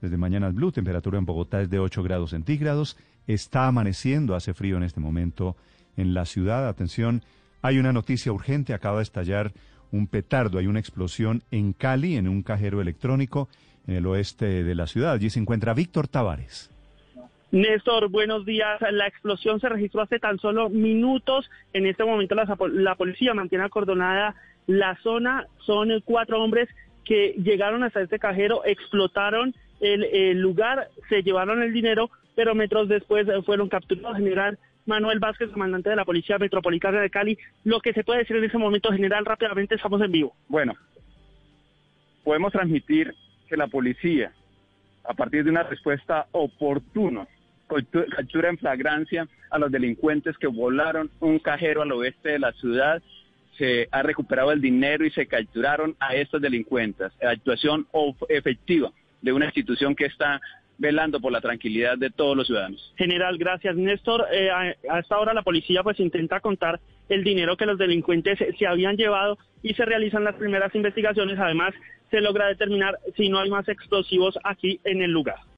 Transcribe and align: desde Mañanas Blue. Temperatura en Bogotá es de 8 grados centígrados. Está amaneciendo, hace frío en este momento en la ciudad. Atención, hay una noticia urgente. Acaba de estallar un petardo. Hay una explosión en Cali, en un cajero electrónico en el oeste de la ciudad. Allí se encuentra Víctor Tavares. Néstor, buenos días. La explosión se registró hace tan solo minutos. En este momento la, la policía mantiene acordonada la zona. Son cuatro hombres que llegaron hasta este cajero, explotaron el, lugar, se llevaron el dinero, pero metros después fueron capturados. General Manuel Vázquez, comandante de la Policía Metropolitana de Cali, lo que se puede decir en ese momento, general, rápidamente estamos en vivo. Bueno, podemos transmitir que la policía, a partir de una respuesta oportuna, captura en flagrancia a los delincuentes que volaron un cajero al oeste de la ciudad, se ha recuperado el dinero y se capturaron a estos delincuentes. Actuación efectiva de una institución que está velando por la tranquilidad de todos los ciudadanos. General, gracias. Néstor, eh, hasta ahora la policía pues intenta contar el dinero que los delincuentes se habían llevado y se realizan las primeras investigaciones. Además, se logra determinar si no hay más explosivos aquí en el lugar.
desde 0.00 0.16
Mañanas 0.16 0.54
Blue. 0.54 0.72
Temperatura 0.72 1.18
en 1.18 1.26
Bogotá 1.26 1.60
es 1.60 1.70
de 1.70 1.78
8 1.78 2.02
grados 2.02 2.30
centígrados. 2.30 2.96
Está 3.26 3.66
amaneciendo, 3.66 4.34
hace 4.34 4.54
frío 4.54 4.76
en 4.76 4.82
este 4.82 5.00
momento 5.00 5.56
en 5.96 6.14
la 6.14 6.24
ciudad. 6.24 6.68
Atención, 6.68 7.22
hay 7.62 7.78
una 7.78 7.92
noticia 7.92 8.32
urgente. 8.32 8.74
Acaba 8.74 8.98
de 8.98 9.04
estallar 9.04 9.52
un 9.92 10.06
petardo. 10.06 10.58
Hay 10.58 10.66
una 10.66 10.80
explosión 10.80 11.42
en 11.50 11.72
Cali, 11.72 12.16
en 12.16 12.28
un 12.28 12.42
cajero 12.42 12.80
electrónico 12.80 13.48
en 13.86 13.96
el 13.96 14.06
oeste 14.06 14.64
de 14.64 14.74
la 14.74 14.86
ciudad. 14.86 15.12
Allí 15.12 15.30
se 15.30 15.40
encuentra 15.40 15.74
Víctor 15.74 16.08
Tavares. 16.08 16.70
Néstor, 17.50 18.08
buenos 18.08 18.46
días. 18.46 18.80
La 18.92 19.08
explosión 19.08 19.58
se 19.58 19.68
registró 19.68 20.02
hace 20.02 20.20
tan 20.20 20.38
solo 20.38 20.68
minutos. 20.68 21.50
En 21.72 21.86
este 21.86 22.04
momento 22.04 22.34
la, 22.34 22.56
la 22.72 22.94
policía 22.94 23.34
mantiene 23.34 23.64
acordonada 23.64 24.36
la 24.66 24.96
zona. 25.02 25.46
Son 25.66 25.88
cuatro 26.04 26.42
hombres 26.42 26.68
que 27.04 27.34
llegaron 27.42 27.82
hasta 27.82 28.00
este 28.00 28.18
cajero, 28.18 28.62
explotaron 28.64 29.54
el, 29.80 30.38
lugar, 30.40 30.88
se 31.08 31.22
llevaron 31.22 31.62
el 31.62 31.72
dinero, 31.72 32.10
pero 32.34 32.54
metros 32.54 32.88
después 32.88 33.26
fueron 33.44 33.68
capturados. 33.68 34.18
General 34.18 34.58
Manuel 34.86 35.18
Vázquez, 35.18 35.50
comandante 35.50 35.90
de 35.90 35.96
la 35.96 36.04
Policía 36.04 36.38
Metropolitana 36.38 37.00
de 37.00 37.10
Cali, 37.10 37.38
lo 37.64 37.80
que 37.80 37.92
se 37.92 38.04
puede 38.04 38.20
decir 38.20 38.36
en 38.36 38.44
ese 38.44 38.58
momento, 38.58 38.92
general, 38.92 39.24
rápidamente 39.24 39.74
estamos 39.74 40.00
en 40.02 40.12
vivo. 40.12 40.34
Bueno, 40.48 40.74
podemos 42.24 42.52
transmitir 42.52 43.14
que 43.48 43.56
la 43.56 43.66
policía, 43.66 44.32
a 45.04 45.14
partir 45.14 45.44
de 45.44 45.50
una 45.50 45.62
respuesta 45.62 46.26
oportuna, 46.32 47.26
captura 47.68 48.48
en 48.48 48.58
flagrancia 48.58 49.28
a 49.50 49.58
los 49.58 49.70
delincuentes 49.70 50.36
que 50.38 50.46
volaron 50.46 51.10
un 51.20 51.38
cajero 51.38 51.82
al 51.82 51.92
oeste 51.92 52.30
de 52.30 52.38
la 52.38 52.52
ciudad, 52.52 53.02
se 53.60 53.88
ha 53.90 54.02
recuperado 54.02 54.52
el 54.52 54.62
dinero 54.62 55.04
y 55.04 55.10
se 55.10 55.26
capturaron 55.26 55.94
a 56.00 56.14
estos 56.14 56.40
delincuentes. 56.40 57.12
Actuación 57.22 57.86
efectiva 58.30 58.90
de 59.20 59.32
una 59.34 59.44
institución 59.44 59.94
que 59.94 60.06
está 60.06 60.40
velando 60.78 61.20
por 61.20 61.30
la 61.30 61.42
tranquilidad 61.42 61.98
de 61.98 62.08
todos 62.08 62.34
los 62.34 62.46
ciudadanos. 62.46 62.94
General, 62.96 63.36
gracias. 63.36 63.76
Néstor, 63.76 64.26
eh, 64.32 64.48
hasta 64.88 65.14
ahora 65.14 65.34
la 65.34 65.42
policía 65.42 65.82
pues 65.82 66.00
intenta 66.00 66.40
contar 66.40 66.80
el 67.10 67.22
dinero 67.22 67.58
que 67.58 67.66
los 67.66 67.76
delincuentes 67.76 68.38
se 68.58 68.66
habían 68.66 68.96
llevado 68.96 69.36
y 69.62 69.74
se 69.74 69.84
realizan 69.84 70.24
las 70.24 70.36
primeras 70.36 70.74
investigaciones. 70.74 71.38
Además, 71.38 71.74
se 72.10 72.22
logra 72.22 72.46
determinar 72.46 72.96
si 73.14 73.28
no 73.28 73.40
hay 73.40 73.50
más 73.50 73.68
explosivos 73.68 74.38
aquí 74.42 74.80
en 74.84 75.02
el 75.02 75.10
lugar. 75.10 75.40